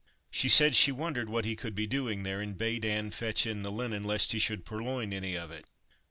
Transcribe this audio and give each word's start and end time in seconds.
She 0.31 0.49
said 0.49 0.75
she 0.75 0.91
wondered 0.91 1.29
what 1.29 1.45
he 1.45 1.55
could 1.55 1.75
be 1.75 1.85
doing 1.85 2.23
there, 2.23 2.41
and 2.41 2.57
bade 2.57 2.85
Ann 2.85 3.11
fetch 3.11 3.45
in 3.45 3.61
the 3.61 3.71
linen, 3.71 4.01
lest 4.03 4.31
he 4.31 4.39
should 4.39 4.65
purloin 4.65 5.13
any 5.13 5.35
of 5.35 5.51
it. 5.51 5.65